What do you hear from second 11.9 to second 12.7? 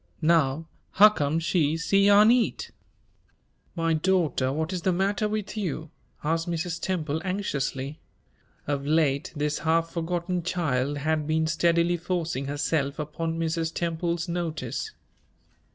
forcing